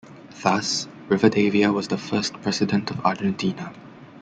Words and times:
Thus 0.41 0.87
Rivadavia 1.09 1.71
was 1.71 1.89
the 1.89 1.97
first 1.99 2.33
president 2.41 2.89
of 2.89 3.05
Argentina. 3.05 3.71